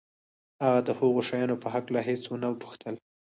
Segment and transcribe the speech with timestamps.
[0.63, 2.95] هغه د هغو شیانو په هکله هېڅ ونه پوښتل